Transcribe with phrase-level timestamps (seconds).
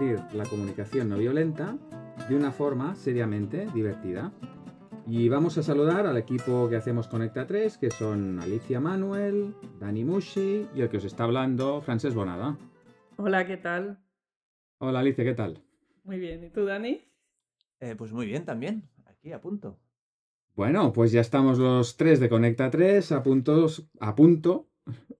[0.00, 1.76] la comunicación no violenta
[2.26, 4.32] de una forma seriamente divertida.
[5.06, 10.04] Y vamos a saludar al equipo que hacemos Conecta 3, que son Alicia Manuel, Dani
[10.04, 12.56] Mushi y el que os está hablando, Frances Bonada.
[13.16, 13.98] Hola, ¿qué tal?
[14.78, 15.62] Hola Alicia, ¿qué tal?
[16.04, 17.02] Muy bien, ¿y tú, Dani?
[17.80, 19.78] Eh, pues muy bien también, aquí a punto.
[20.54, 24.70] Bueno, pues ya estamos los tres de Conecta 3 a, puntos, a punto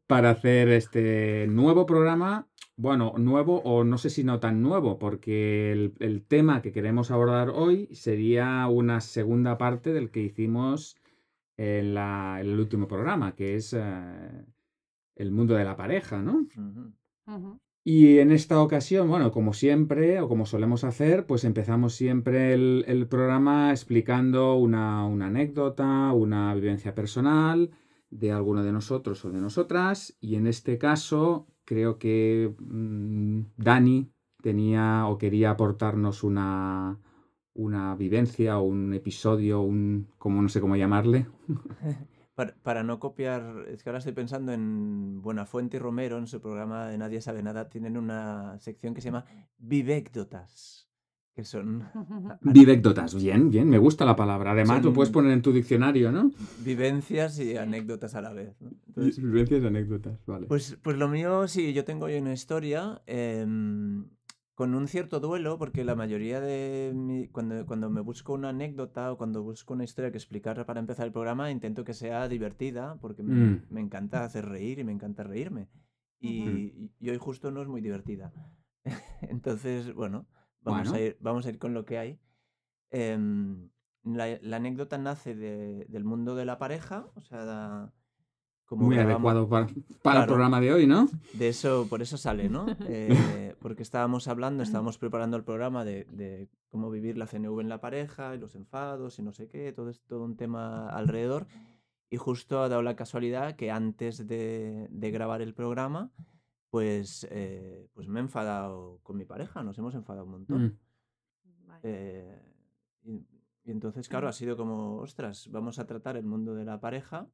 [0.07, 2.50] para hacer este nuevo programa.
[2.81, 7.11] Bueno, nuevo o no sé si no tan nuevo, porque el, el tema que queremos
[7.11, 10.97] abordar hoy sería una segunda parte del que hicimos
[11.59, 14.47] en, la- en el último programa, que es eh,
[15.17, 16.47] el mundo de la pareja, ¿no?
[17.85, 22.85] Y en esta ocasión, bueno, como siempre, o como solemos hacer, pues empezamos siempre el,
[22.87, 27.71] el programa explicando una, una anécdota, una vivencia personal
[28.11, 30.17] de alguno de nosotros o de nosotras.
[30.21, 34.11] Y en este caso, creo que mm, Dani
[34.43, 36.99] tenía o quería aportarnos una,
[37.55, 41.29] una vivencia o un episodio, un, como no sé cómo llamarle.
[42.35, 46.41] Para, para no copiar, es que ahora estoy pensando en Buenafuente y Romero, en su
[46.41, 49.27] programa de Nadie sabe nada, tienen una sección que se llama
[49.59, 50.80] Vivécdotas,
[51.35, 51.85] que son
[52.43, 54.53] Vivécdotas, bien, bien, me gusta la palabra.
[54.53, 56.31] Además, lo Son- puedes poner en tu diccionario, ¿no?
[56.65, 58.55] vivencias y anécdotas a la vez.
[58.61, 58.71] ¿no?
[58.89, 60.47] Entonces, Vivencias y anécdotas, vale.
[60.47, 64.09] Pues, pues lo mío, sí, yo tengo hoy una historia em,
[64.55, 69.13] con un cierto duelo, porque la mayoría de mi- cuando, cuando me busco una anécdota
[69.13, 72.99] o cuando busco una historia que explicar para empezar el programa, intento que sea divertida,
[73.01, 73.63] porque me, Mm.
[73.71, 75.69] me encanta hacer reír y me encanta reírme.
[76.21, 78.33] Y, y hoy justo no es muy divertida.
[79.23, 80.27] Entonces, bueno,
[80.63, 80.95] vamos, Bueno.
[80.95, 82.19] A ir, vamos a ir con lo que hay.
[82.91, 83.69] Em,
[84.05, 87.93] la, la anécdota nace de- del mundo de la pareja, o sea, da-
[88.65, 89.67] como Muy adecuado para,
[90.03, 91.09] para el programa de hoy, ¿no?
[91.35, 92.67] de eso, por eso sale, ¿no?
[92.89, 97.69] Eh, porque estábamos hablando, estábamos preparando el programa de, de cómo vivir la CNV en
[97.69, 101.47] la pareja y los enfados y no sé qué, todo es todo un tema alrededor.
[102.11, 106.11] Y justo ha dado la casualidad que antes de, de grabar el programa,
[106.71, 110.65] pues, eh, pues me he enfadado con mi pareja, nos hemos enfadado un montón.
[110.65, 111.67] Mm.
[111.67, 111.81] Vale.
[111.83, 112.43] Eh,
[113.05, 113.27] y,
[113.65, 117.29] y entonces, claro, ha sido como, ostras, vamos a tratar el mundo de la pareja,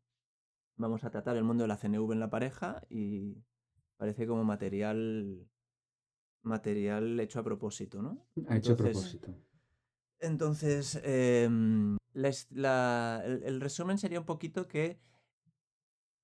[0.76, 3.36] vamos a tratar el mundo de la CNV en la pareja y
[3.96, 5.46] parece como material
[6.42, 8.26] material hecho a propósito, ¿no?
[8.48, 9.34] Ha hecho a Entonces- propósito.
[10.20, 14.98] Entonces, em, la la- el, el resumen sería un poquito que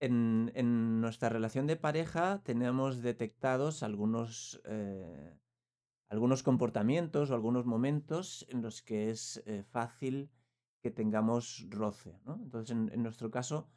[0.02, 5.34] en, nuestra relación de pareja tenemos detectados algunos, eh,
[6.08, 10.30] algunos comportamientos o algunos momentos en los que es eh, fácil
[10.80, 12.18] que tengamos roce.
[12.26, 13.68] Entonces, en, en nuestro caso,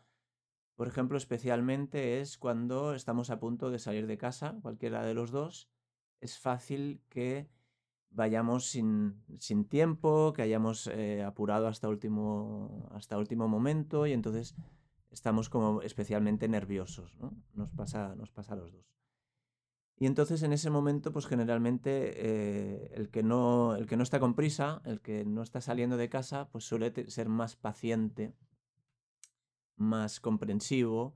[0.75, 5.31] por ejemplo, especialmente es cuando estamos a punto de salir de casa, cualquiera de los
[5.31, 5.69] dos,
[6.19, 7.49] es fácil que
[8.09, 14.55] vayamos sin, sin tiempo, que hayamos eh, apurado hasta último, hasta último momento y entonces
[15.15, 17.31] estamos como especialmente nerviosos, ¿no?
[17.53, 18.85] Nos pasa, nos pasa a los dos.
[19.97, 24.19] Y entonces en ese momento, pues generalmente eh, el, que no, el que no está
[24.19, 28.35] con prisa, el que no está saliendo de casa, pues suele ser más paciente,
[29.77, 31.15] más comprensivo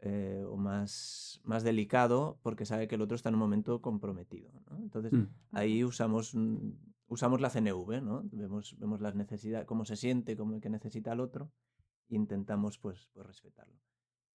[0.00, 4.50] eh, o más, más delicado porque sabe que el otro está en un momento comprometido.
[4.68, 4.78] ¿no?
[4.78, 5.28] Entonces Mm.
[5.52, 6.72] ahí usamos, mm,
[7.06, 8.22] usamos la CNV, ¿no?
[8.32, 11.52] Vemos, vemos las necesidades, cómo se siente, cómo que necesita el otro
[12.08, 13.80] intentamos pues, pues respetarlo.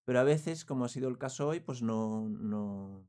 [0.04, 3.06] Pero a veces, como ha sido el caso hoy, pues no, no,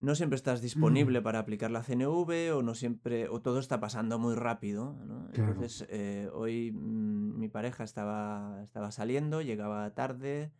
[0.00, 4.18] no siempre estás disponible para aplicar la CNV o no siempre, o todo está pasando
[4.18, 5.28] muy rápido, ¿no?
[5.32, 5.54] Claro.
[5.54, 10.52] Entonces, eh, hoy mm, mi pareja estaba, estaba saliendo, llegaba tarde,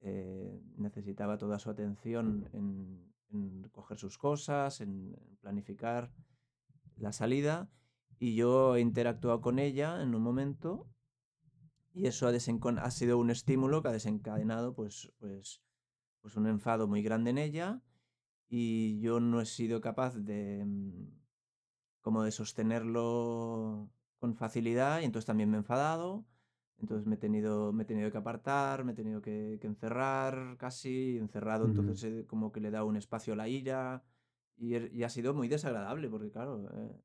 [0.00, 6.12] eh, necesitaba toda su atención en, en coger sus cosas, en planificar
[6.96, 7.70] la salida,
[8.18, 10.91] y yo he interactuado con ella en un momento
[11.94, 15.62] y eso ha, ha sido un estímulo que ha desencadenado pues, pues,
[16.20, 17.82] pues un enfado muy grande en ella
[18.48, 21.08] y yo no he sido capaz de mm,
[22.00, 26.26] como de sostenerlo con facilidad y entonces también me he enfadado
[26.78, 30.56] entonces me he tenido me he tenido que apartar me he tenido que, que encerrar
[30.58, 34.04] casi encerrado entonces he como que le dado un espacio a la ira
[34.56, 37.00] y, he- y ha sido muy desagradable porque claro eh,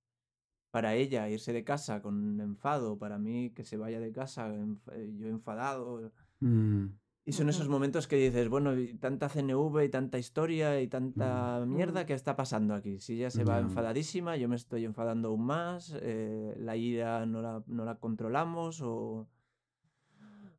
[0.72, 4.92] para ella irse de casa con enfado para mí que se vaya de casa enf-
[4.94, 6.86] eh, yo enfadado Mm.
[7.26, 11.66] y son esos momentos que dices, bueno, y tanta CNV y tanta historia y tanta
[11.66, 12.06] mierda, Mm.
[12.06, 13.00] ¿qué está pasando aquí?
[13.00, 17.42] Si ella se va enfadadísima, yo me estoy enfadando aún más, eh, la ira no
[17.42, 19.28] la, no la controlamos o...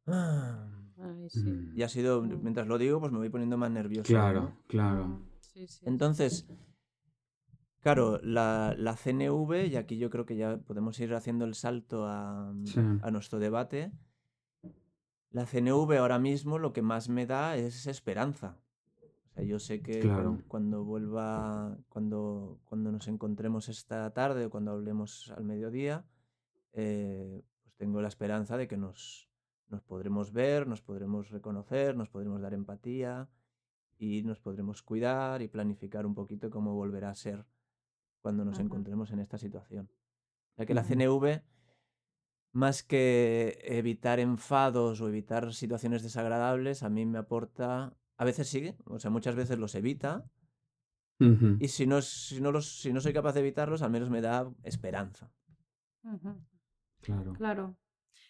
[0.06, 0.66] Ah,
[1.00, 1.40] Ay, sí.
[1.44, 1.72] Mm.
[1.78, 2.42] Y ha sido, Mm.
[2.42, 4.08] mientras lo digo, pues me voy poniendo más nervioso.
[4.08, 4.56] Claro, ¿no?
[4.66, 5.06] claro.
[5.06, 5.84] Mm, sí, sí.
[5.86, 6.46] Entonces,
[7.80, 12.04] claro, la, la CNV, y aquí yo creo que ya podemos ir haciendo el salto
[12.06, 12.80] a, Sí.
[13.02, 13.92] a nuestro debate.
[15.30, 18.56] La CNV ahora mismo lo que más me da es esperanza.
[19.30, 20.38] O sea, yo sé que Claro.
[20.48, 26.04] cuando, vuelva, cuando, cuando nos encontremos esta tarde o cuando hablemos al mediodía,
[26.72, 29.28] eh, pues tengo la esperanza de que nos,
[29.68, 33.28] nos podremos ver, nos podremos reconocer, nos podremos dar empatía
[33.98, 37.44] y nos podremos cuidar y planificar un poquito cómo volverá a ser
[38.20, 39.90] cuando nos encontremos en esta situación.
[40.56, 40.82] Ya que la.
[40.82, 41.42] CNV,
[42.52, 48.76] más que evitar enfados o evitar situaciones desagradables, a mí me aporta, a veces sigue,
[48.84, 50.28] o sea, muchas veces los evita,
[51.20, 54.20] y si no, si no, los, si no soy capaz de evitarlos, al menos me
[54.20, 55.32] da esperanza.
[57.00, 57.32] Claro.
[57.32, 57.76] Claro,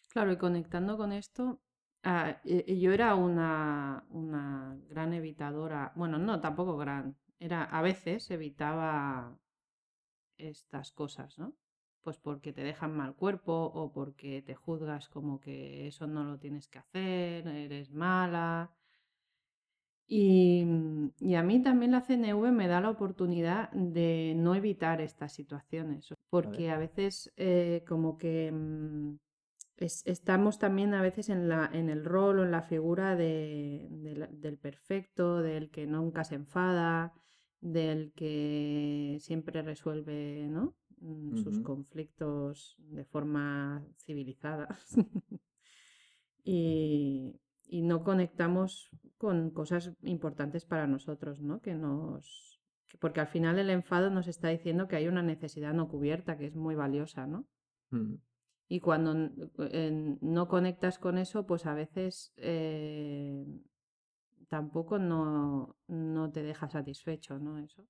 [0.08, 1.60] claro, y conectando con esto,
[2.02, 9.38] eh, yo era una, una gran evitadora, bueno, no, tampoco gran, era a veces evitaba
[10.38, 11.54] estas cosas, ¿no?
[12.02, 16.38] Pues porque te dejan mal cuerpo o porque te juzgas como que eso no lo
[16.38, 18.70] tienes que hacer, eres mala.
[20.06, 25.00] Y, mm, y a mí también la CNV me da la oportunidad de no evitar
[25.00, 29.16] estas situaciones, porque a veces eh, como que mm,
[29.78, 33.88] es- estamos también a veces en la, en el rol o en la figura de-
[33.90, 37.12] de la- del perfecto, del que nunca se enfada,
[37.60, 40.74] del que siempre resuelve, ¿no?
[41.00, 44.68] Mm, sus conflictos de forma civilizada.
[46.44, 51.60] y, y no conectamos con cosas importantes para nosotros, ¿no?
[51.60, 52.60] Que nos...
[52.88, 56.38] que- porque al final el enfado nos está diciendo que hay una necesidad no cubierta
[56.38, 57.46] que es muy valiosa, ¿no?
[57.90, 58.14] Mm,
[58.68, 59.14] Y cuando
[60.20, 63.44] no conectas con eso, pues a veces eh,
[64.48, 67.58] tampoco no, no te deja satisfecho, ¿no?
[67.58, 67.86] Eso.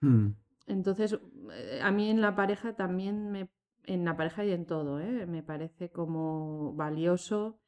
[0.00, 0.28] Mm.
[0.66, 1.18] Entonces,
[1.52, 3.48] eh, a mí en la pareja también me,
[3.84, 5.26] en la pareja y en todo, ¿eh?
[5.26, 7.60] me parece como valioso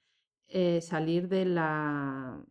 [0.48, 2.42] eh, salir de la,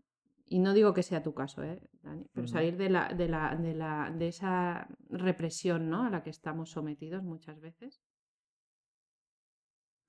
[0.47, 2.27] y no digo que sea tu caso, ¿eh, Dani?
[2.33, 2.53] Pero Ujú.
[2.53, 6.03] salir de la, de la, de la, de esa represión, ¿no?
[6.03, 8.01] A la que estamos sometidos muchas veces.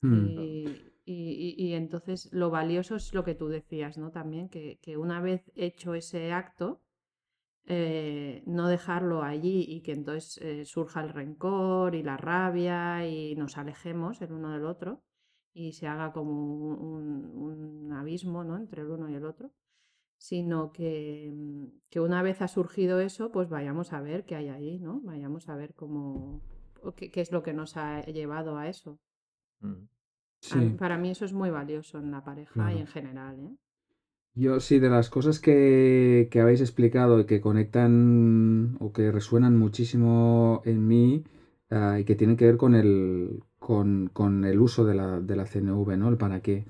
[0.03, 0.39] Mm.
[0.39, 4.13] Y, y- y- y entonces lo valioso es lo que tú decías, ¿no?
[4.13, 6.83] También que, que una vez hecho ese acto,
[7.67, 13.35] eh, no dejarlo allí y que entonces eh, surja el rencor y la rabia y
[13.37, 15.03] nos alejemos el uno del otro
[15.53, 18.57] y se haga como un, abismo, ¿no?
[18.59, 19.51] entre el uno y el otro,
[20.19, 24.49] sino que, mm, que una vez ha surgido eso, pues vayamos a ver qué hay
[24.49, 25.01] ahí, ¿no?
[25.03, 26.43] Vayamos a ver cómo,
[26.97, 28.99] qué, qué es lo que nos ha llevado a eso.
[29.61, 29.89] mm.
[30.47, 30.77] Sí.
[30.79, 33.57] Para mí eso es muy valioso en la pareja y en general, ¿eh?
[34.39, 39.57] Yo sí, de las cosas que, que habéis explicado y que conectan o que resuenan
[39.57, 41.25] muchísimo en mí
[41.71, 45.37] ah, y que tienen que ver con el, con, con el uso de la, de
[45.37, 46.11] la CNV, ¿no?
[46.11, 46.67] El para qué.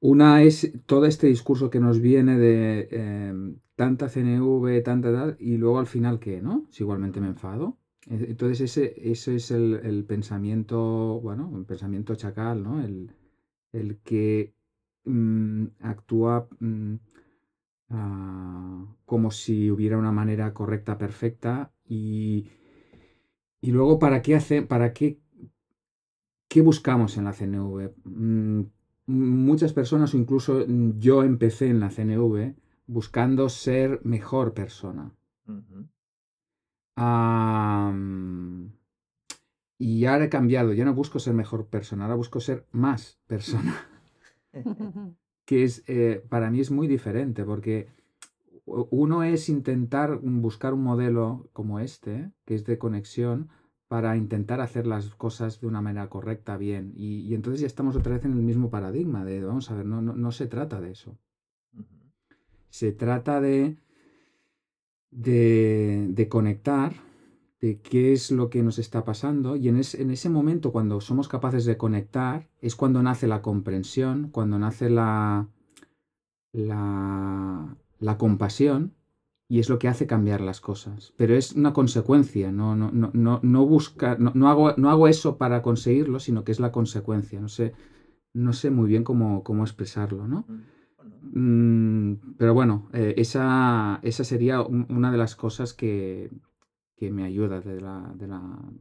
[0.00, 5.56] Una es todo este discurso que nos viene de em, tanta CNV, tanta tal, y
[5.56, 6.66] luego al final, ¿qué, no?
[6.70, 7.76] Si igualmente me enfado.
[8.08, 8.94] E- Entonces ese,
[9.34, 12.82] es el, el pensamiento, bueno, el pensamiento chacal, ¿no?
[12.82, 13.12] El,
[13.72, 14.54] el que
[15.04, 16.94] mm, actúa mm,
[17.90, 22.46] ah, como si hubiera una manera correcta, perfecta, y,
[23.60, 25.18] y luego, ¿para qué hace, para qué,
[26.48, 27.94] qué buscamos en la CNV?
[28.04, 28.62] Mm,
[29.06, 30.64] muchas personas, o incluso
[30.98, 32.54] yo empecé en la CNV
[32.86, 35.14] buscando ser mejor persona.
[39.78, 43.86] Y ahora he cambiado, ya no busco ser mejor persona, ahora busco ser más persona.
[45.44, 47.88] que es, eh, para mí es muy diferente, porque
[48.64, 53.48] uno es intentar buscar un modelo como este, que es de conexión,
[53.88, 56.92] para intentar hacer las cosas de una manera correcta, bien.
[56.94, 59.86] Y, y entonces ya estamos otra vez en el mismo paradigma de, vamos a ver,
[59.86, 61.18] no, no, no se trata de eso.
[62.68, 63.76] Se trata de,
[65.10, 66.94] de, de conectar,
[67.60, 69.56] de qué es lo que nos está pasando.
[69.56, 73.42] Y en, es- en ese momento, cuando somos capaces de conectar, es cuando nace la
[73.42, 75.48] comprensión, cuando nace la,
[76.52, 78.94] la, la compasión.
[79.48, 81.12] Y es lo que hace cambiar las cosas.
[81.16, 85.38] Pero es una consecuencia, no, no, no, no, busca, no, no hago, no hago eso
[85.38, 87.40] para conseguirlo, sino que es la consecuencia.
[87.40, 87.74] No sé,
[88.34, 90.46] no sé muy bien cómo, cómo expresarlo, ¿no?
[90.48, 90.60] Mm,
[91.22, 96.30] Mm, pero bueno, eh, esa, esa sería un- una de las cosas que,
[96.96, 98.72] que me ayuda de la, de la, o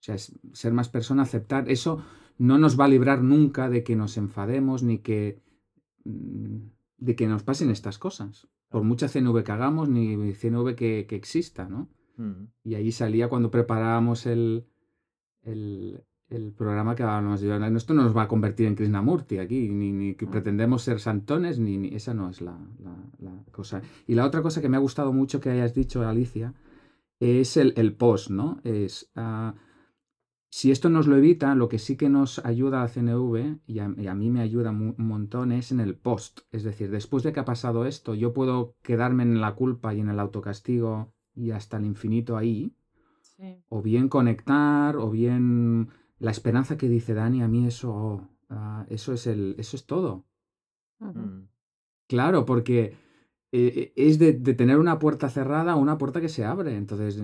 [0.00, 2.02] sea, es ser más persona, aceptar eso.
[2.38, 5.42] no nos va a librar nunca de que nos enfademos ni que
[6.04, 6.56] mm,
[6.98, 8.48] de que nos pasen estas cosas.
[8.68, 11.88] Por mucha CNV que hagamos, ni CNV que, exista, ¿no?
[12.16, 12.44] Mm.
[12.64, 14.66] Y ahí salía cuando preparábamos el,
[15.42, 16.02] el,
[16.56, 20.26] programa que hablábamos de esto no nos va a convertir en Krishnamurti aquí, ni, que
[20.26, 22.56] pretendemos ser santones, ni, esa no es la,
[23.50, 23.82] cosa.
[24.06, 26.54] Y la otra cosa que me ha gustado mucho que hayas dicho, Alicia,
[27.18, 28.60] es el, post, ¿no?
[28.64, 29.54] Es, ah,
[30.52, 33.88] si esto nos lo evita, lo que sí que nos ayuda a CNV, y a,
[33.88, 36.40] mí me ayuda un montón, es en el post.
[36.50, 40.00] Es decir, después de que ha pasado esto, yo puedo quedarme en la culpa y
[40.00, 42.74] en el autocastigo y hasta el infinito ahí.
[43.70, 45.88] O bien conectar, o bien
[46.20, 49.86] la esperanza que dice Dani, a mí eso, oh, ah, eso, es el, eso es
[49.86, 50.26] todo.
[51.00, 51.48] Mm.
[52.06, 52.94] Claro, porque
[53.52, 56.76] eh, es de, tener una puerta cerrada a una puerta que se abre.
[56.76, 57.20] Entonces,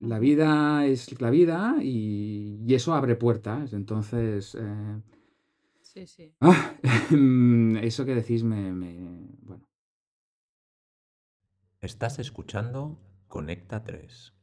[0.00, 3.74] la vida es la vida y, eso abre puertas.
[3.74, 5.02] Entonces, eh,
[5.82, 6.34] sí, sí.
[6.40, 6.76] Ah,
[7.82, 8.72] eso que decís me,
[9.42, 9.68] Bueno.
[11.82, 12.98] Estás escuchando
[13.28, 14.39] Conecta 3.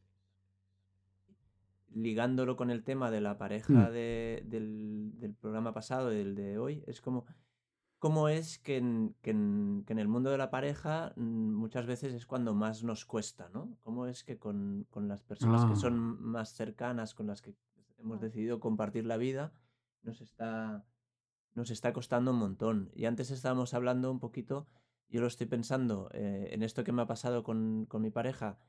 [1.98, 3.92] Ligándolo con el tema de la pareja mm.
[3.92, 7.26] del, del programa pasado y del de hoy, es como
[8.00, 12.84] cómo es que en, el mundo de la pareja mm, muchas veces es cuando más
[12.84, 13.78] nos cuesta, ¿no?
[13.84, 16.18] Cómo es que con, las personas que son ah.
[16.20, 17.56] más cercanas, con las que
[17.98, 19.52] hemos decidido compartir la vida,
[20.04, 20.86] nos está,
[21.56, 22.92] nos está costando un montón.
[22.94, 24.68] Y antes estábamos hablando un poquito,
[25.10, 28.60] yo lo estoy pensando eh, en esto que me ha pasado con, mi pareja,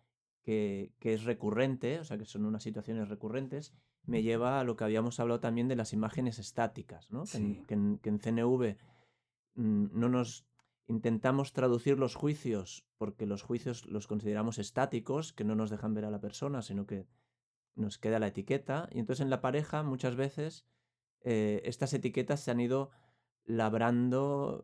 [0.51, 3.75] que, es recurrente, o sea, que son unas situaciones recurrentes,
[4.05, 7.25] me lleva a lo que habíamos hablado también de las imágenes estáticas, ¿no?
[7.25, 8.77] que en CNV
[9.59, 10.47] Mm, no nos
[10.87, 16.05] intentamos traducir los juicios porque los juicios los consideramos estáticos, que no nos dejan ver
[16.05, 17.09] a la persona, sino que
[17.75, 18.89] nos queda la etiqueta.
[18.93, 20.65] Y entonces en la pareja muchas veces
[21.23, 22.91] eh, estas etiquetas se han ido
[23.49, 24.63] labrando,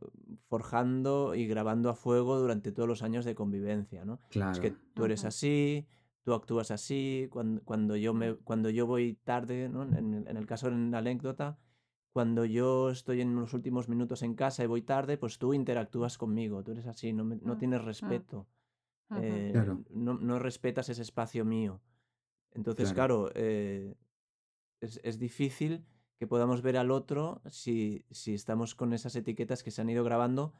[0.48, 4.20] forjando y grabando a fuego durante todos los años de convivencia, ¿no?
[4.30, 5.86] Es que tú eres así,
[6.22, 9.82] tú actúas así, cuando, yo, me, cuando yo voy tarde, ¿no?
[9.82, 11.58] en, en, el caso de la anécdota,
[12.12, 16.18] cuando yo estoy en los últimos minutos en casa y voy tarde, pues tú interactúas
[16.18, 17.84] conmigo, tú eres así, no, no mm, tienes mm.
[17.84, 18.46] respeto,
[19.20, 19.52] eh,
[19.90, 21.80] no, no, respetas ese espacio mío.
[22.52, 23.96] Entonces, claro, eh,
[24.80, 25.84] es, es, difícil
[26.16, 30.04] que podamos ver al otro si, si, estamos con esas etiquetas que se han ido
[30.04, 30.52] grabando.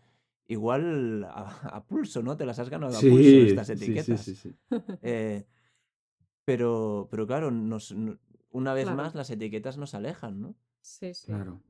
[0.46, 2.36] Igual a, pulso, ¿no?
[2.36, 4.20] Te las has ganado a pulso estas etiquetas.
[4.20, 4.54] Sí, sí,
[5.02, 5.46] eh,
[6.44, 7.94] pero, pero claro, nos,
[8.50, 10.54] una vez más las etiquetas nos alejan, ¿no?
[10.80, 11.26] Sí, sí.
[11.26, 11.62] Claro.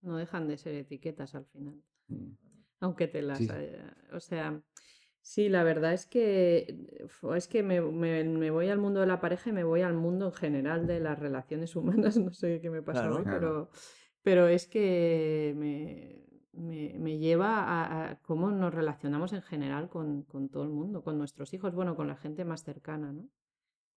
[0.00, 1.82] No dejan de ser etiquetas al final.
[2.08, 2.32] Mm.
[2.80, 3.40] Aunque te las...
[4.12, 4.60] o sea,
[5.22, 6.98] sí, la verdad es que,
[7.34, 10.32] es que me, voy al mundo de la pareja y me voy al mundo en
[10.32, 12.18] general de las relaciones humanas.
[12.18, 13.70] No sé qué me pasa hoy, pero,
[14.22, 15.54] pero es que
[16.52, 21.74] me, lleva a, cómo nos relacionamos en general con, todo el mundo, con nuestros hijos,
[21.74, 23.28] bueno, con la gente más cercana, ¿no?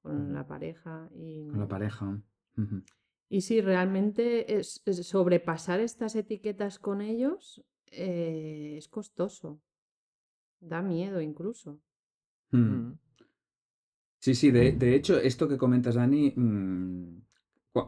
[0.01, 1.47] Con la pareja y...
[1.47, 2.21] Con la pareja.
[3.27, 9.59] Y sí, realmente es, sobrepasar estas etiquetas con ellos eh, es costoso.
[10.59, 11.79] Da miedo incluso.
[12.51, 12.57] Hmm.
[12.57, 12.99] Mm.
[14.19, 17.21] Sí, sí, de, hecho, esto que comentas, Dani, mm,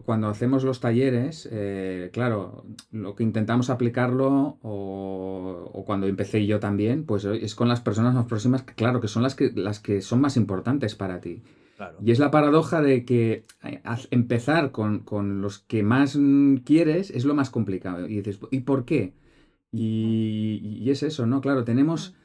[0.06, 6.60] cuando hacemos los talleres, eh, claro, lo que intentamos aplicarlo, o, o, cuando empecé yo
[6.60, 9.80] también, pues es con las personas más próximas, que claro, que son las que, las
[9.80, 11.42] que son más importantes para ti.
[12.04, 17.26] Y es la paradoja de que eh, empezar con, los que más mm, quieres es
[17.26, 18.08] lo más complicado.
[18.08, 19.14] Y dices, ¿y por qué?
[19.72, 21.42] Y, es eso, ¿no?
[21.42, 22.16] Claro, tenemos...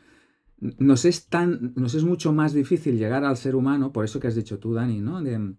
[0.79, 4.29] Nos es, tan, nos es mucho más difícil llegar al ser humano, por eso que
[4.29, 5.21] has dicho tú, Dani, ¿no?
[5.21, 5.55] De,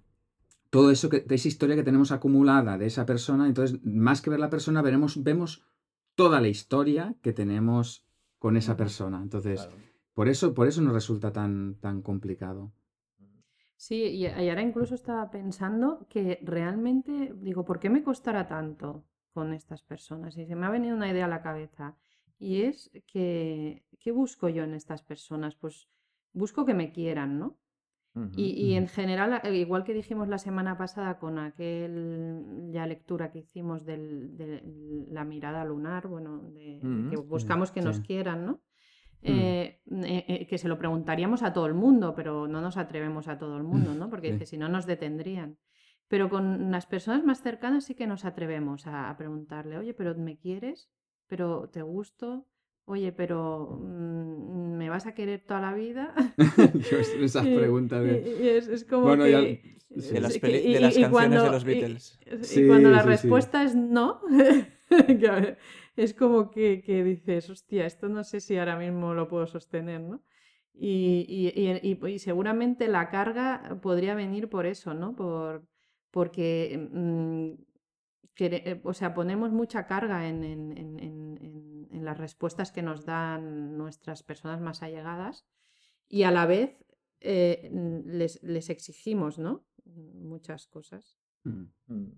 [0.74, 4.32] todo eso, que, de esa historia que tenemos acumulada de esa persona, entonces, más que
[4.32, 5.64] ver la persona, veremos, vemos
[6.16, 8.08] toda la historia que tenemos
[8.40, 9.22] con esa persona.
[9.22, 9.70] Entonces,
[10.16, 12.72] por, eso, por eso nos resulta tan, tan complicado.
[13.76, 19.54] Sí, y, ahora incluso estaba pensando que realmente, digo, ¿por qué me costará tanto con
[19.54, 20.38] estas personas?
[20.38, 21.96] Y se me ha venido una idea a la cabeza.
[22.40, 25.56] Y es que, ¿qué busco yo en estas personas?
[25.56, 25.88] Pues
[26.34, 27.58] busco que me quieran, ¿no?
[28.36, 33.40] y, en general, eh, igual que dijimos la semana pasada con aquel ya lectura que
[33.40, 34.62] hicimos de
[35.10, 38.62] la mirada lunar, bueno, de, que buscamos que nos quieran, ¿no?
[39.24, 39.30] Mm.
[39.32, 39.82] Eh,
[40.28, 43.58] eh, que se lo preguntaríamos a todo el mundo, pero no nos atrevemos a todo
[43.58, 44.10] el mundo, ¿no?
[44.10, 45.58] Porque si no nos detendrían.
[46.08, 50.38] Pero con las personas más cercanas sí que nos atrevemos a, preguntarle, oye, pero ¿me
[50.38, 50.92] quieres?
[51.28, 52.46] ¿Pero te gusto?
[52.86, 56.14] Oye, pero mm, ¿me vas a querer toda la vida.
[57.22, 58.38] Esas preguntas y- de...
[58.44, 59.78] y es, es como Bueno, ya- que...
[59.98, 60.12] sí.
[60.14, 62.20] De las, es peli- que- y- de las y canciones cuando- de los Beatles.
[62.26, 63.10] y Sí, cuando la sí, sí.
[63.10, 64.22] respuesta es no,
[65.20, 65.58] que a ver,
[65.96, 70.02] es como que, que dices, hostia, esto no sé si ahora mismo lo puedo sostener,
[70.02, 70.22] ¿no?
[70.74, 75.16] Y, y- y- y- y seguramente la carga podría venir por eso, ¿no?
[75.16, 75.64] Por,
[76.12, 77.52] porque, mm,
[78.38, 83.78] eh, o sea, ponemos mucha carga en, en- en- en- las respuestas que nos dan
[83.78, 85.46] nuestras personas más allegadas
[86.10, 86.78] y a la vez
[87.22, 87.72] eh,
[88.06, 89.66] les, les exigimos, ¿no?
[89.86, 91.18] Muchas cosas.
[91.46, 91.64] Mm.
[91.88, 92.12] Mm.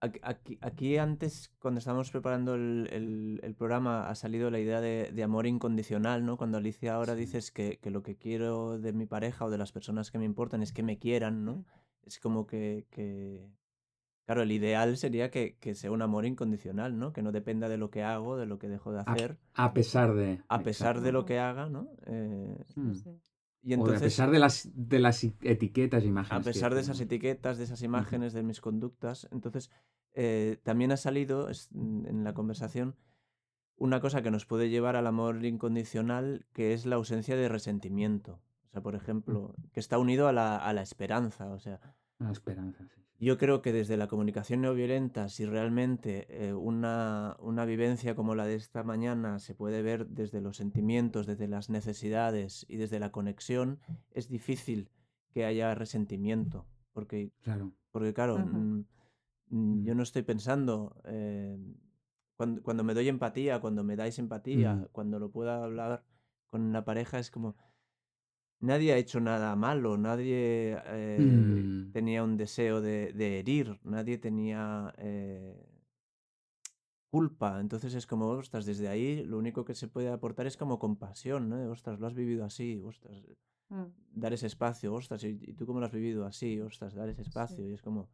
[0.00, 4.80] Aquí, aquí- aquí antes, cuando estábamos preparando el, el- el programa, ha salido la idea
[4.80, 6.36] de, de amor incondicional, ¿no?
[6.38, 7.20] Cuando Alicia ahora Sí.
[7.20, 10.24] dices que, que lo que quiero de mi pareja o de las personas que me
[10.24, 11.66] importan es que me quieran, ¿no?
[12.04, 13.50] Es como que, que-
[14.28, 17.14] Claro, el ideal sería que, que sea un amor incondicional, ¿no?
[17.14, 19.72] Que no dependa de lo que hago, de lo que dejo de A- hacer, A
[19.72, 20.42] pesar de...
[20.48, 21.88] a pesar de lo que haga, ¿no?
[22.04, 22.92] Eh, Mm.
[22.92, 23.10] Sí.
[23.62, 26.44] y O de a pesar de las, de las etiquetas e A imágenes.
[26.44, 29.26] que pesar de esas etiquetas, de esas imágenes, de mis conductas.
[29.32, 29.70] Entonces,
[30.12, 32.96] eh, también ha salido mm, en la conversación
[33.76, 38.42] una cosa que nos puede llevar al amor incondicional, que es la ausencia de resentimiento.
[38.66, 41.48] O sea, por ejemplo, que está unido a la, a la esperanza.
[41.50, 41.80] O sea,
[42.18, 43.00] La esperanza, sí.
[43.20, 48.34] Yo creo que desde la comunicación no violenta, si realmente eh, una, una vivencia como
[48.34, 53.00] la de esta mañana se puede ver desde los sentimientos, desde las necesidades y desde
[53.00, 53.80] la conexión,
[54.12, 54.88] es difícil
[55.32, 56.66] que haya resentimiento.
[56.92, 57.72] Porque Claro.
[57.90, 58.84] porque claro, mm,
[59.50, 61.58] mm, yo no estoy pensando, eh,
[62.36, 66.04] cuando, cuando me doy empatía, cuando me dais empatía, cuando lo puedo hablar
[66.50, 67.56] con la pareja, es como,
[68.60, 71.92] nadie ha hecho nada malo, nadie eh, Mm.
[71.92, 75.56] tenía un deseo de, de herir, nadie tenía eh,
[77.10, 77.60] culpa.
[77.60, 81.48] Entonces es como, ostras, desde ahí lo único que se puede aportar es como compasión,
[81.48, 81.70] ¿no?
[81.70, 83.16] Ostras, lo has vivido así, ostras,
[83.70, 83.84] Mm.
[84.14, 86.58] dar ese espacio, ostras, ¿y, tú cómo lo has vivido así?
[86.60, 87.68] Ostras, dar ese espacio.
[87.68, 88.08] Y es como,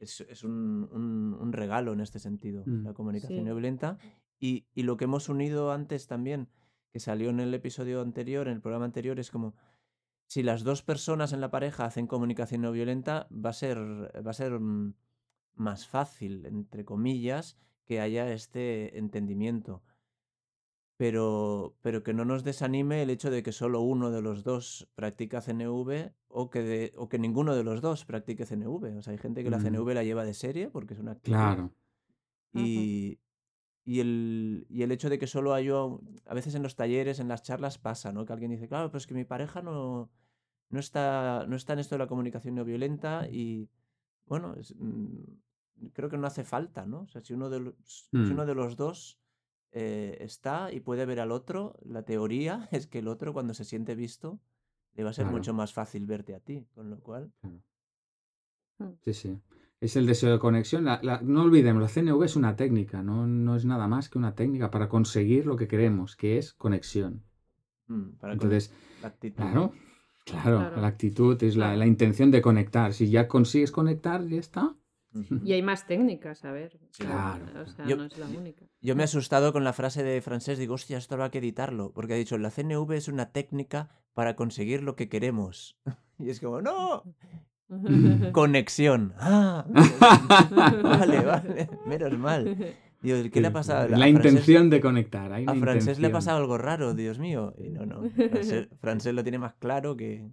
[0.00, 2.84] es, es un, un- un regalo en este sentido, Mm.
[2.84, 3.44] la comunicación Sí.
[3.44, 3.98] no violenta.
[4.40, 6.48] Y, y lo que hemos unido antes también,
[6.92, 9.54] que salió en el episodio anterior, en el programa anterior, es como,
[10.26, 14.30] si las dos personas en la pareja hacen comunicación no violenta, va a ser, va
[14.30, 14.94] a ser mm,
[15.54, 19.82] más fácil, entre comillas, que haya este entendimiento.
[20.96, 24.86] Pero, pero que no nos desanime el hecho de que solo uno de los dos
[24.94, 28.98] practica CNV o que, de- o que ninguno de los dos practique CNV.
[28.98, 29.62] O sea, hay gente que la Mm.
[29.62, 31.14] CNV la lleva de serie porque es una.
[31.18, 31.72] Claro.
[32.52, 33.18] Y,
[33.84, 37.18] y el, y el hecho de que solo haya, un- a veces en los talleres,
[37.20, 38.24] en las charlas pasa, ¿no?
[38.26, 40.10] Que alguien dice, claro, pero es que mi pareja no,
[40.68, 43.68] no, está, no está en esto de la comunicación no violenta y,
[44.26, 47.00] bueno, es, mm, creo que no hace falta, ¿no?
[47.02, 48.32] O sea, si uno de los, si Mm.
[48.32, 49.18] uno de los dos
[49.72, 53.64] eh, está y puede ver al otro, la teoría es que el otro cuando se
[53.64, 54.40] siente visto
[54.94, 55.38] le va a ser Claro.
[55.38, 57.32] mucho más fácil verte a ti, con lo cual...
[57.42, 57.56] Mm.
[59.04, 59.40] Sí, sí.
[59.80, 60.84] Es el deseo de conexión.
[60.84, 64.18] La- la- no olvidemos, la CNV es una técnica, no, no es nada más que
[64.18, 67.22] una técnica para conseguir lo que queremos, que es conexión.
[67.88, 69.36] mm, para Entonces, la actitud.
[69.36, 69.72] claro,
[70.24, 70.80] claro, Claro.
[70.80, 71.78] la actitud es la, Claro.
[71.80, 72.92] la intención de conectar.
[72.92, 74.76] Si ya consigues conectar, ya está.
[75.44, 76.78] Y hay más técnicas, a ver.
[76.96, 77.44] Claro.
[77.62, 78.64] O sea, Yo- no es la única.
[78.80, 81.90] Yo me he asustado con la frase de Francés, digo, hostia, esto habrá que editarlo,
[81.92, 85.76] porque ha dicho, la CNV es una técnica para conseguir lo que queremos.
[86.20, 87.02] Y es como, no,
[88.32, 89.14] conexión.
[89.18, 89.64] Ah,
[90.82, 92.56] vale, vale, menos mal.
[93.02, 93.88] Digo, ¿qué le ha pasado?
[93.88, 95.32] La, A Francés- intención de conectar.
[95.32, 97.54] Hay A Francés le ha pasado algo raro, Dios mío.
[97.58, 100.28] Y no, no, Francés, Francés lo tiene más claro que...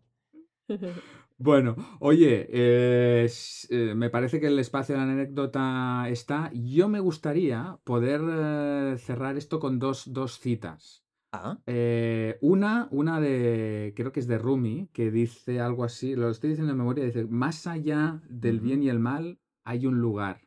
[1.40, 3.30] Bueno, oye, eh,
[3.70, 6.50] eh, me parece que el espacio de la anécdota está.
[6.52, 11.06] Yo me gustaría poder eh, cerrar esto con dos, dos citas.
[11.32, 16.30] Ah, Eh, una, una de, creo que es de Rumi, que dice algo así, lo
[16.30, 20.42] estoy diciendo en memoria, dice, más allá del bien y el mal hay un lugar,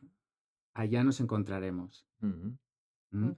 [0.73, 2.07] allá nos encontraremos.
[2.21, 3.33] ¿Mm?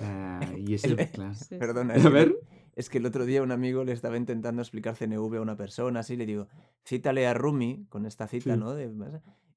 [0.00, 1.34] Eh, y es El- el, claro.
[1.34, 1.94] Sí, perdona.
[1.94, 2.36] A es que- ver.
[2.76, 6.00] Es que el otro día un amigo le estaba intentando explicar CNV a una persona,
[6.00, 6.46] así le digo,
[6.86, 8.60] cítale a Rumi con esta cita, Sí.
[8.60, 8.74] ¿no?
[8.74, 8.92] De-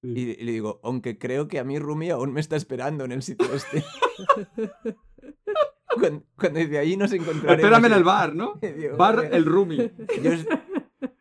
[0.01, 0.07] Sí.
[0.15, 3.11] Y, y le digo, aunque creo que a mí Rumi aún me está esperando en
[3.11, 3.83] el sitio este.
[5.99, 7.55] cuando, cuando dice, ahí nos encontraremos.
[7.57, 8.59] Espérame en el bar, ¿no?
[8.61, 9.77] Digo, Bar el Rumi.
[10.23, 10.31] Yo,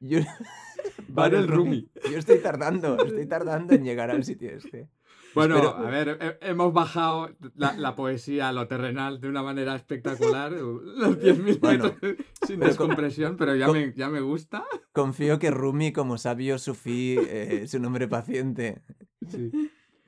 [0.00, 0.20] yo-
[1.08, 1.88] Bar el Rumi.
[2.10, 4.88] Yo estoy tardando, estoy tardando en llegar al sitio este.
[5.34, 9.42] Bueno, Espero- a ver, he- hemos bajado la, la poesía a lo terrenal de una
[9.42, 10.52] manera espectacular.
[10.52, 14.64] Los 10.000 Bueno, metros sin pero con- descompresión, pero ya con- me, ya me gusta.
[14.92, 18.82] Confío que Rumi, como sabio sufí, eh, es un hombre paciente.
[19.28, 19.50] Sí.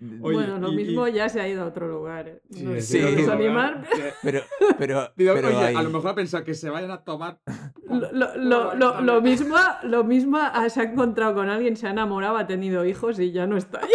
[0.00, 2.26] Oye, bueno, lo y- mismo y- ya se ha ido a otro lugar.
[2.28, 2.40] ¿eh?
[2.50, 3.84] Sí, no sí, desanimar.
[4.22, 4.40] Pero,
[4.78, 7.38] pero, Digo, pero oye, hay- a lo mejor ha pensado que se vayan a tomar.
[7.88, 11.90] Lo, lo- lo- lo- lo mismo, lo mismo se ha encontrado con alguien, se ha
[11.90, 13.90] enamorado, ha tenido hijos y ya no está ahí.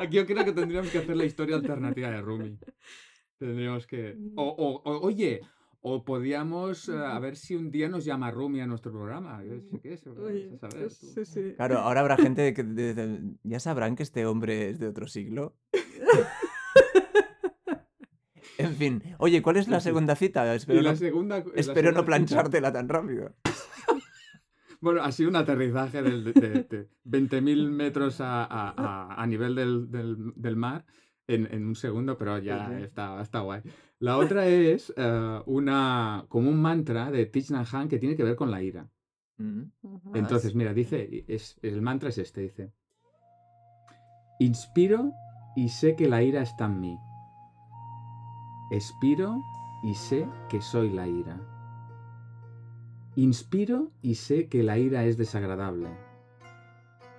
[0.00, 2.58] Aquí yo creo que tendríamos que hacer la historia alternativa de Rumi.
[3.38, 4.16] Tendríamos que.
[4.36, 5.40] O, o- o- oye,
[5.82, 9.42] o podíamos eh, a ver si un día nos llama Rumi a nuestro programa.
[9.44, 10.94] Yo sé qué es, Oye, vas a saber tú.
[11.06, 11.52] sí, sí.
[11.56, 14.88] Claro, ahora habrá gente de que de- de- ya sabrán que este hombre es de
[14.88, 15.56] otro siglo.
[18.58, 20.54] En fin, oye, ¿cuál es la segunda cita?
[20.54, 23.34] Espero, la no, segunda, la espero no cita- planchártela tan rápido.
[24.82, 29.26] Bueno, ha sido un aterrizaje del- de, de- de 20.000 metros a, a- a- a
[29.26, 30.86] nivel del, del- del mar
[31.26, 32.82] en, en un segundo, pero ya Sí, sí.
[32.84, 33.60] está, está guay.
[34.00, 38.24] La otra es eh, una, como un mantra de Thich Nhat Hanh que tiene que
[38.24, 38.88] ver con la ira.
[39.36, 39.62] Mm.
[39.82, 40.16] Ujú.
[40.16, 42.72] Entonces, mira, dice, es, el mantra es este, dice,
[44.38, 45.12] inspiro
[45.54, 46.98] y sé que la ira está en mí.
[48.70, 49.42] Expiro
[49.82, 51.38] y sé que soy la ira.
[53.16, 55.90] Inspiro y sé que la ira es desagradable.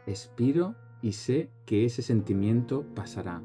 [0.07, 3.43] Expiro y sé que ese sentimiento pasará.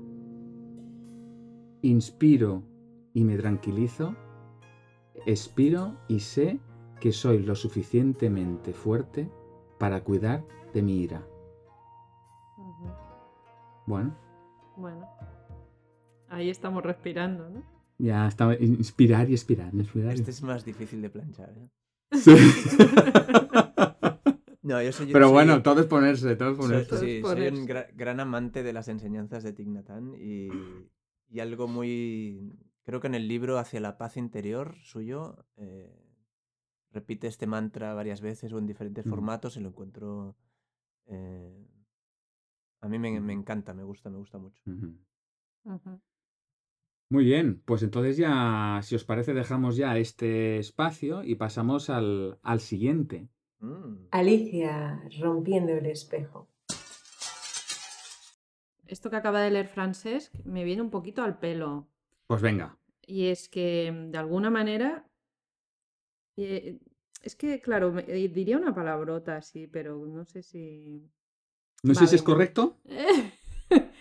[1.82, 2.75] Inspiro
[3.16, 4.14] y me tranquilizo.
[5.24, 6.60] Expiro y sé
[7.00, 9.30] que soy lo suficientemente fuerte
[9.78, 11.26] para cuidar de mi ira.
[13.86, 14.14] Bueno,
[14.76, 15.06] Bueno,
[16.28, 17.62] ahí estamos respirando, ¿no?
[17.98, 19.72] ya estaba inspirar y expirar.
[19.72, 21.54] inspirar y- Este es más difícil de planchar.
[21.56, 21.68] ¿eh?
[22.12, 22.34] Sí.
[24.62, 26.98] No, yo soy, Pero soy- bueno, todo es ponerse, todo es soy- ponerse.
[26.98, 27.60] sí, soy Ponerse.
[27.60, 29.54] un gra- gran amante de las enseñanzas de
[29.88, 30.48] Hanh y,
[31.30, 32.52] y algo muy...
[32.86, 35.92] Creo que en el libro Hacia la paz interior suyo eh,
[36.92, 40.36] repite este mantra varias veces o en diferentes formatos y lo encuentro...
[41.06, 41.66] eh,
[42.80, 44.62] a mí me, encanta, me gusta, me gusta mucho.
[47.10, 52.38] Muy bien, pues entonces ya, si os parece, dejamos ya este espacio y pasamos al,
[52.42, 53.28] al siguiente.
[53.58, 54.06] Mm.
[54.12, 56.48] Alicia rompiendo el espejo.
[58.86, 61.88] Esto que acaba de leer Francés me viene un poquito al pelo.
[62.26, 62.76] Pues venga.
[63.06, 65.06] Y es que, de alguna manera,
[66.36, 66.78] eh,
[67.22, 71.08] es que, claro, me- eh, diría una palabrota así, pero no sé si...
[71.82, 72.78] No sé si es correcto.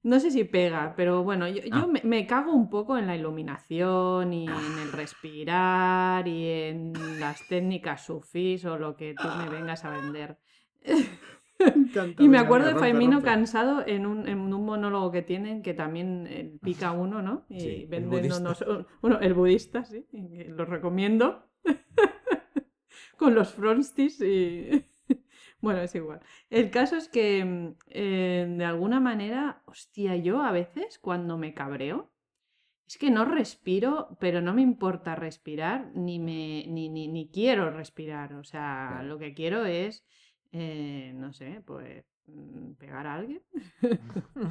[0.00, 1.86] No sé si pega, pero bueno, yo, yo Ah.
[1.86, 7.46] me, me cago un poco en la iluminación y en el respirar y en las
[7.48, 10.38] técnicas sufís o lo que tú me vengas a vender.
[12.18, 16.26] Y me acuerdo de Faimino Cansado en un, en un monólogo que tienen que también
[16.28, 17.44] eh, pica uno, ¿no?
[17.48, 18.64] Y Sí, venden unos-
[19.00, 20.06] bueno, el budista, sí,
[20.48, 21.44] lo recomiendo.
[23.16, 24.84] Con los fronstis y...
[25.60, 26.20] Bueno, es igual.
[26.50, 31.52] El caso es que, mm, eh, de alguna manera, hostia, yo a veces cuando me
[31.52, 32.12] cabreo,
[32.86, 37.70] es que no respiro, pero no me importa respirar, ni, me, ni, ni, ni quiero
[37.70, 38.34] respirar.
[38.34, 39.08] O sea, Claro.
[39.08, 40.06] lo que quiero es,
[40.52, 43.42] eh, no sé, pues mm, pegar a alguien.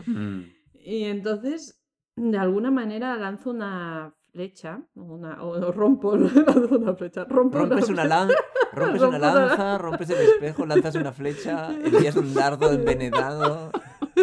[0.06, 0.42] Mm.
[0.74, 1.82] Y entonces,
[2.16, 8.02] de alguna manera, lanzo una flecha, una, o, rompo, lanzo una flecha, rompo Rompes una,
[8.04, 8.08] flecha.
[8.28, 8.32] lan-
[8.74, 13.72] rompes una lanza, rompes el espejo, lanzas una flecha, envías un dardo envenenado.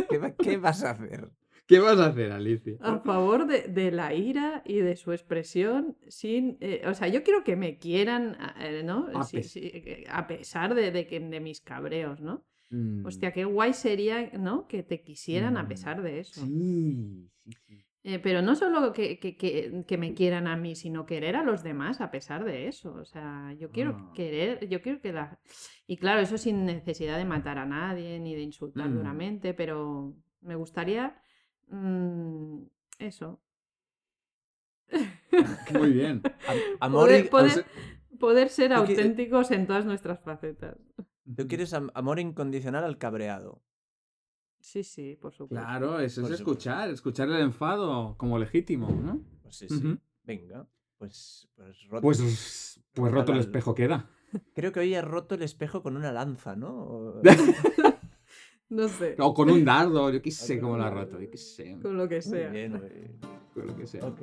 [0.08, 1.23] ¿Qué, va- qué vas a hacer?
[1.66, 2.74] ¿Qué vas a hacer, Alicia?
[2.80, 7.22] a favor de, de la ira y de su expresión sin eh, o sea yo
[7.22, 11.20] quiero que me quieran eh, no A Sí, pes- sí, a pesar de, de que
[11.20, 13.04] de mis cabreos no Mm.
[13.04, 15.68] hostia qué guay sería no que te quisieran a Mm.
[15.68, 17.78] pesar de eso Sí, sí, sí.
[18.04, 21.42] Eh, pero no solo que, que- que- que me quieran a mí sino querer a
[21.44, 24.12] los demás a pesar de eso o sea yo quiero Ah.
[24.14, 25.38] querer yo quiero que la
[25.86, 28.94] y claro eso sin necesidad de matar a nadie ni de insultar Mm.
[28.96, 31.14] duramente pero me gustaría
[31.68, 32.62] mm,
[32.98, 33.40] eso
[35.72, 36.22] Muy bien.
[36.48, 37.28] Am- Amor, poder, y-
[38.18, 40.76] poder- ser qui- auténticos en todas nuestras facetas.
[41.36, 43.62] Tú quieres am- amor incondicional al cabreado.
[44.60, 45.64] Sí, sí, por supuesto.
[45.66, 46.52] Claro, eso Por es supuesto.
[46.52, 49.20] escuchar, escuchar el enfado como legítimo, ¿no?
[49.42, 49.98] Pues sí, sí.
[50.22, 50.66] Venga.
[50.98, 52.02] Pues, pues, roto.
[52.02, 54.08] Pues, pues roto el espejo queda.
[54.54, 57.20] Creo que hoy he roto el espejo con una lanza, ¿no?
[58.74, 61.20] No sé, O con un dardo, yo qué sé con cómo un lo ha roto,
[61.20, 61.78] yo qué sé.
[61.80, 62.48] con lo que Muy sea.
[62.50, 62.72] bien,
[63.54, 64.04] Con lo que sea.
[64.04, 64.20] ok.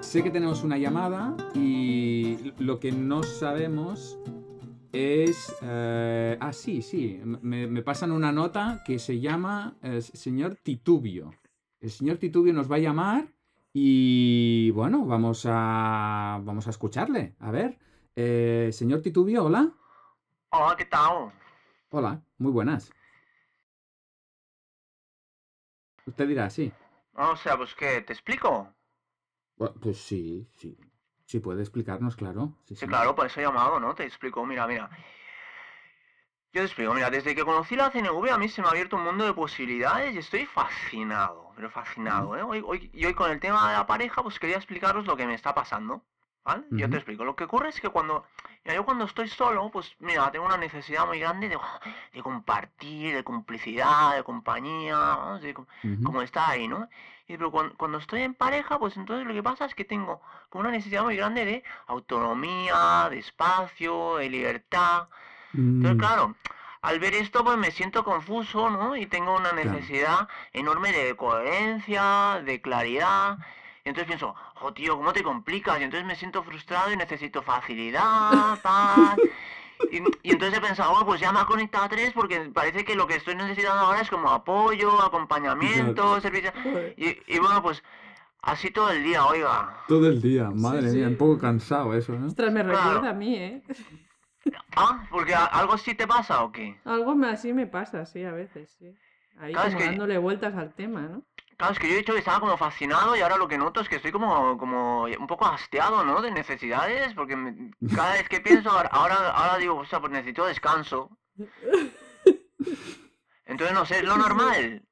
[0.00, 4.18] Sé que tenemos una llamada y lo que no sabemos
[4.96, 5.54] es...
[5.62, 7.20] eh, ah, sí, sí.
[7.24, 11.32] Me, me pasan una nota que se llama eh, señor Titubio.
[11.80, 13.28] El señor Titubio nos va a llamar
[13.72, 17.36] y bueno, vamos a, vamos a escucharle.
[17.40, 17.78] A ver,
[18.16, 19.72] eh, señor Titubio, hola.
[20.50, 21.32] Hola, ¿qué tal?
[21.90, 22.90] Hola, muy buenas.
[26.06, 26.72] Usted dirá, sí.
[27.14, 28.00] O sea, pues ¿qué?
[28.00, 28.72] ¿Te explico?
[29.56, 30.78] Pues sí, sí.
[31.26, 32.54] Sí puede explicarnos, claro.
[32.64, 32.86] Sí, Sí, sí.
[32.86, 33.94] claro, por eso he llamado, ¿no?
[33.94, 34.88] Te explico, mira, mira.
[36.52, 38.96] Yo te explico, mira, desde que conocí la CNV a mí se me ha abierto
[38.96, 42.42] un mundo de posibilidades y estoy fascinado, pero fascinado, ¿eh?
[42.42, 45.26] Hoy, hoy, y hoy con el tema de la pareja, pues quería explicaros lo que
[45.26, 46.02] me está pasando,
[46.46, 46.64] ¿vale?
[46.70, 47.24] Yo te explico.
[47.24, 48.24] Lo que ocurre es que cuando,
[48.64, 51.58] yo cuando estoy solo, pues mira, tengo una necesidad muy grande de,
[52.14, 55.38] de compartir, de complicidad, de compañía, ¿no?
[55.40, 56.02] de, com- Ujú.
[56.02, 56.88] como está ahí, ¿no?
[57.28, 60.22] Y pero cuando, cuando estoy en pareja, pues entonces lo que pasa es que tengo
[60.50, 65.08] como una necesidad muy grande de autonomía, de espacio, de libertad.
[65.76, 66.36] Entonces, Mm, claro,
[66.82, 68.96] al ver esto, pues me siento confuso, ¿no?
[68.96, 69.72] Y tengo una Claro.
[69.72, 73.38] necesidad enorme de coherencia, de claridad.
[73.86, 75.78] Y entonces pienso, jo, tío, ¿cómo te complicas?
[75.80, 79.20] Y entonces me siento frustrado y necesito facilidad, paz.
[79.92, 82.84] Y, y entonces he pensado, "Oh, pues ya me ha conectado a tres porque parece
[82.84, 86.52] que lo que estoy necesitando ahora es como apoyo, acompañamiento, servicio.
[86.96, 87.80] Y, y bueno, pues
[88.42, 89.84] así todo el día, oiga.
[89.86, 90.96] Todo el día, madre sí.
[90.96, 92.26] mía, un poco cansado eso, ¿no?
[92.26, 92.78] Ostras, me Claro.
[92.88, 93.62] recuerda a mí, ¿eh?
[94.76, 96.76] Ah, porque algo así te pasa o qué?
[96.84, 98.92] Algo me- así me pasa, sí, a veces, sí.
[99.38, 101.22] Ahí Claro, es como que- dándole vueltas al tema, ¿no?
[101.56, 103.80] Claro, es que yo he dicho que estaba como fascinado y ahora lo que noto
[103.80, 106.20] es que estoy como, como un poco hastiado, ¿no?
[106.20, 108.88] De necesidades, porque me- cada vez que pienso, ahora,
[109.30, 111.16] ahora, digo, o sea, pues necesito descanso.
[113.46, 114.82] Entonces, no sé, es lo normal.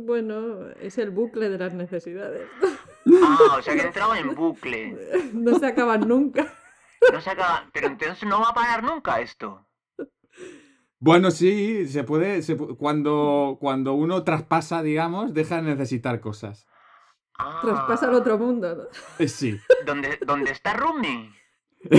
[0.00, 2.48] Bueno, es el bucle de las necesidades.
[3.22, 4.96] Ah, o sea que he entrado en bucle.
[5.32, 6.52] No se acaban nunca.
[7.12, 7.64] No se acaba...
[7.72, 9.66] Pero entonces no va a parar nunca esto.
[10.98, 16.66] Bueno, sí, se puede, se pu- cuando, cuando uno traspasa, digamos, deja de necesitar cosas.
[17.38, 18.82] Ah, Traspasa al otro mundo, ¿no?
[19.18, 19.58] Eh, sí.
[19.86, 21.30] ¿Dónde, dónde está Rumi?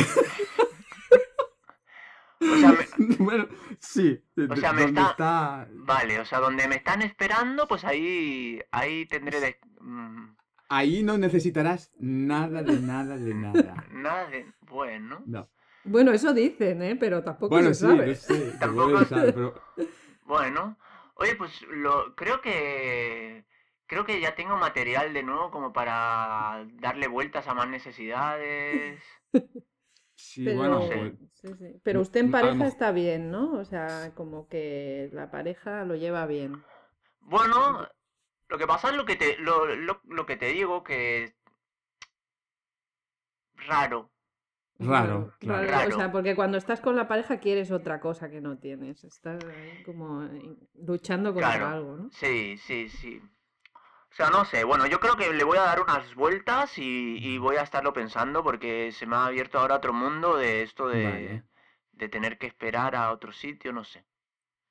[2.39, 3.47] O sea, me- bueno,
[3.79, 4.23] sí.
[4.49, 5.67] O sea, me ¿Dónde está- está?
[5.73, 9.59] vale, o sea, donde me están esperando, pues ahí, ahí tendré de...
[9.81, 10.35] mm,
[10.69, 13.85] Ahí no necesitarás nada de nada de nada.
[13.91, 14.45] Nada de...
[14.61, 15.23] Bueno.
[15.25, 15.49] No.
[15.87, 16.95] Bueno, eso dicen, ¿eh?
[16.95, 18.07] Pero tampoco Bueno, se sí, sabe.
[18.07, 19.53] no sé, Tampoco- pero
[20.25, 20.77] Bueno,
[21.15, 23.45] oye, pues lo creo que
[23.87, 29.01] creo que ya tengo material de nuevo como para darle vueltas a más necesidades.
[30.15, 30.95] sí, Pero, bueno, sé.
[30.95, 31.79] pues, sí, sí.
[31.83, 33.53] Pero usted en pareja está bien, ¿no?
[33.53, 36.63] O sea, como que la pareja lo lleva bien.
[37.21, 37.87] Bueno,
[38.49, 41.35] lo que pasa es lo que te lo, lo, lo que te digo que
[43.67, 44.09] raro.
[44.79, 45.61] Raro, claro.
[45.65, 45.71] raro.
[45.71, 45.95] Raro.
[45.95, 49.03] O sea, porque cuando estás con la pareja quieres otra cosa que no tienes.
[49.03, 51.67] Estás ahí como in- luchando contra Claro.
[51.67, 52.09] algo, ¿no?
[52.11, 53.21] Sí, sí, sí.
[54.11, 57.17] O sea, no sé, bueno, yo creo que le voy a dar unas vueltas y,
[57.19, 60.87] y voy a estarlo pensando porque se me ha abierto ahora otro mundo de esto
[60.87, 61.43] de, Vale.
[61.91, 64.05] de tener que esperar a otro sitio, no sé.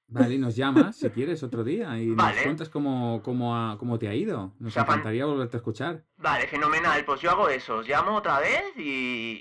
[0.09, 3.99] Vale, y nos llamas si quieres otro día y nos cuentas cómo, cómo, ha- cómo
[3.99, 4.55] te ha ido.
[4.61, 6.05] Nos sea, encantaría volverte a escuchar.
[6.17, 7.05] Vale, fenomenal.
[7.05, 7.79] Pues yo hago eso.
[7.79, 8.83] Os llamo otra vez y,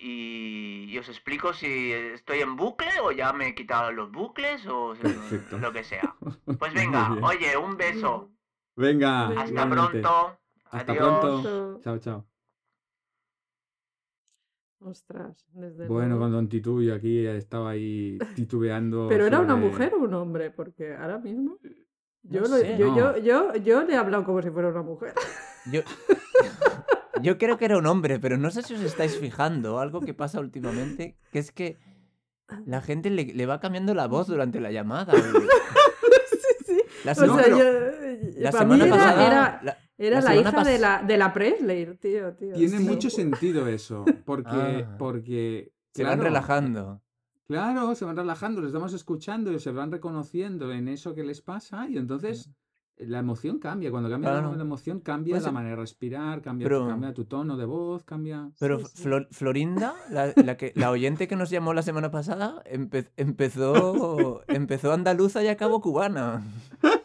[0.01, 4.65] y- y os explico si estoy en bucle o ya me he quitado los bucles
[4.67, 5.57] o Perfecto.
[5.59, 6.15] lo que sea.
[6.59, 8.31] Pues venga, oye, un beso.
[8.75, 9.27] Venga.
[9.27, 9.99] Hasta igualmente.
[10.01, 10.39] pronto.
[10.71, 11.19] Hasta Adiós.
[11.19, 11.79] pronto.
[11.83, 12.34] Chao, chao.
[14.79, 16.21] Ostras, desde Bueno, luego.
[16.25, 19.07] con Don Tituyo aquí estaba ahí titubeando.
[19.09, 20.51] ¿Pero era una mujer o un hombre?
[20.51, 21.57] Porque ahora mismo.
[22.23, 22.77] Yo, No lo- sé.
[22.77, 22.97] yo, No.
[22.97, 25.13] yo, yo, yo le he hablado como si fuera una mujer.
[25.71, 25.81] Yo,
[27.21, 30.13] yo creo que era un hombre, pero no sé si os estáis fijando algo que
[30.13, 31.77] pasa últimamente, que es que
[32.65, 35.13] la gente le, le va cambiando la voz durante la llamada.
[35.13, 35.47] oye.
[36.29, 36.81] sí, sí.
[37.03, 37.63] La O semana, sea, yo,
[38.37, 39.27] la para mí semana era, pasada...
[39.27, 42.53] era, la- era la hija de la, de la Presley, tío, tío.
[42.53, 42.83] Tiene sí.
[42.83, 44.49] mucho sentido eso, porque,
[44.87, 44.95] Ah.
[44.97, 47.01] porque se van relajando.
[47.47, 51.41] Claro, se van relajando, les estamos escuchando y se van reconociendo en eso que les
[51.41, 52.49] pasa y entonces
[52.97, 53.91] la emoción cambia.
[53.91, 54.55] Cuando cambia la- Claro.
[54.55, 58.03] la emoción, cambia Pues, la manera de respirar, cambia, pero- cambia tu tono de voz,
[58.03, 58.49] cambia...
[58.59, 59.03] Pero Sí, sí.
[59.03, 64.41] Flor- Florinda, la, la que, la oyente que nos llamó la semana pasada, empe- empezó,
[64.47, 66.41] empezó andaluza y acabó cubana.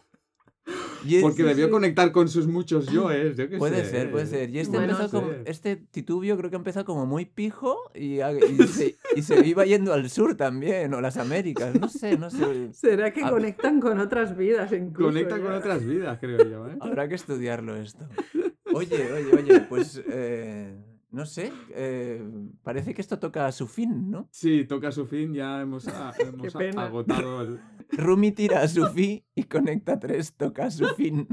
[1.22, 1.70] Porque debió sí.
[1.70, 3.90] conectar con sus muchos yoes, yo qué Puede sé.
[3.90, 4.50] ser, puede ser.
[4.50, 5.38] Y este, Bueno, empezó como, sí.
[5.46, 8.22] este titubio creo que empezó como muy pijo y, y
[8.68, 12.72] se, y se iba yendo al sur también, o las Américas, no sé, no sé.
[12.72, 13.30] ¿Será que Ah.
[13.30, 15.10] conectan con otras vidas incluso?
[15.12, 16.76] Conecta con otras vidas, creo yo, ¿eh?
[16.80, 18.06] Habrá que estudiarlo esto.
[18.72, 20.76] Oye, oye, oye, pues eh,
[21.12, 22.22] no sé, eh,
[22.62, 24.28] parece que esto toca a su fin, ¿no?
[24.30, 27.60] Sí, toca su fin, ya hemos, a- hemos a- agotado el...
[27.92, 31.26] Rumi tira a su fin y Conecta 3 toca a su fin.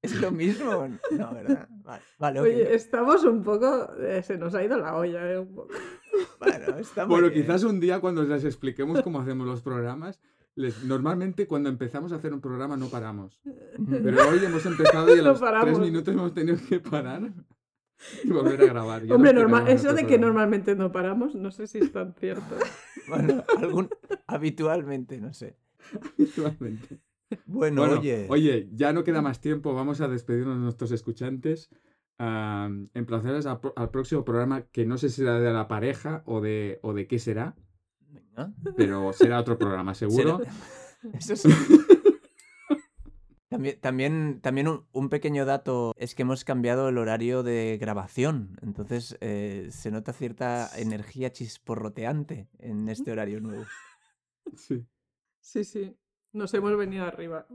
[0.00, 0.86] ¿Es lo mismo?
[1.10, 1.68] No, ¿verdad?
[1.82, 2.40] Vale, vale.
[2.40, 3.90] Oye, estamos un poco.
[4.00, 5.38] eh, se nos ha ido la olla, ¿eh?
[5.38, 5.68] Un poco.
[6.40, 7.42] Bueno, está muy Bueno, bien.
[7.42, 10.20] quizás un día cuando les expliquemos cómo hacemos los programas,
[10.56, 10.82] les...
[10.84, 13.40] normalmente cuando empezamos a hacer un programa no paramos.
[13.88, 17.32] Pero hoy hemos empezado y a No los tres minutos hemos tenido que parar
[18.24, 19.04] y volver a grabar.
[19.04, 22.14] Ya Hombre, nos normal, eso de que normalmente no paramos, no sé si es tan
[22.14, 22.56] cierto.
[23.08, 23.88] Bueno, algún...
[24.26, 25.56] habitualmente, no sé.
[26.18, 27.00] Igualmente.
[27.46, 31.70] Bueno, Bueno, oye, oye, ya no queda más tiempo, vamos a despedirnos de nuestros escuchantes.
[32.18, 36.22] Ah, emplazarles al, pro- al próximo programa, que no sé si será de la pareja
[36.26, 37.54] o de, o de qué será,
[38.76, 40.38] pero será otro programa, seguro.
[40.38, 40.52] será-
[41.18, 41.48] Eso sí.
[43.48, 48.58] También, también, también un, un pequeño dato es que hemos cambiado el horario de grabación,
[48.62, 53.64] entonces eh, se nota cierta energía chisporroteante en este horario nuevo.
[54.56, 54.86] Sí.
[55.40, 55.94] Sí, sí.
[56.32, 57.46] Nos hemos venido arriba.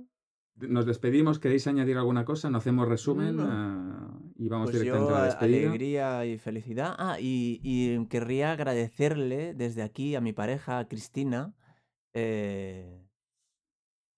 [0.56, 2.52] Nos despedimos, ¿queréis añadir alguna cosa?
[2.52, 3.36] ¿No hacemos resumen?
[3.38, 3.48] No.
[3.48, 5.68] Ah, y vamos Pues directamente yo, a la despedida.
[5.68, 6.96] alegría y felicidad.
[7.00, 11.56] Ah, y, y querría agradecerle desde aquí a mi pareja, a Cristina,
[12.14, 13.02] eh,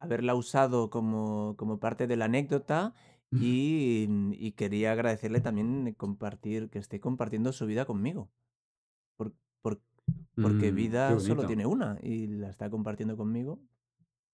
[0.06, 2.94] haberla usado como, como parte de la anécdota
[3.34, 8.32] y, y quería agradecerle también compartir, que esté compartiendo su vida conmigo.
[9.18, 9.82] Por- por-
[10.39, 13.60] porque Mm, vida solo tiene una y la está compartiendo conmigo.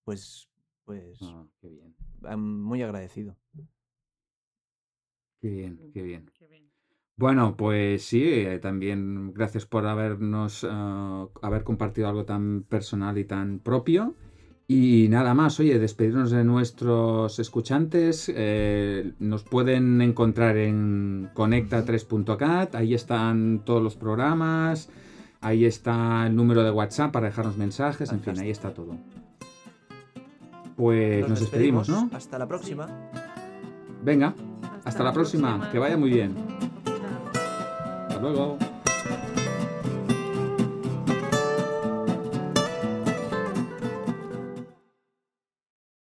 [0.05, 0.49] Pues,
[0.85, 1.95] pues Ah, qué bien,
[2.37, 3.37] muy agradecido.
[5.41, 6.31] qué bien, qué bien.
[6.33, 6.71] Qué bien.
[7.17, 13.25] Bueno, pues sí, eh, también gracias por habernos, ah, haber compartido algo tan personal y
[13.25, 14.15] tan propio.
[14.73, 18.31] Y nada más, oye, despedirnos de nuestros escuchantes.
[18.33, 24.87] eh, nos pueden encontrar en conecta3.cat, ahí están todos los programas,
[25.41, 28.95] ahí está el número de WhatsApp para dejarnos mensajes, en fin, ahí está todo.
[30.77, 32.09] Pues nos, despedimos, ¿no?
[32.13, 32.87] Hasta la próxima.
[34.01, 34.33] Venga,
[34.85, 36.33] hasta, la próxima, que vaya muy bien.
[38.07, 38.57] Hasta luego.